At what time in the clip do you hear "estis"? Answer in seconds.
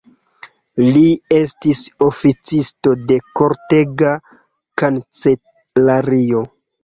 1.39-1.81